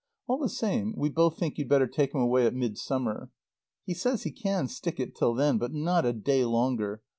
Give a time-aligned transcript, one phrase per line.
[0.25, 3.29] All the same we both think you'd better take him away at Midsummer.
[3.85, 7.03] He says he can stick it till then, but not a day longer.